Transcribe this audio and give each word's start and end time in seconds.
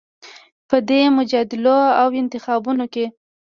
په 0.69 0.77
دې 0.89 1.01
مجادلو 1.17 1.79
او 2.01 2.07
انتخابونو 2.21 2.85
کې 2.93 3.05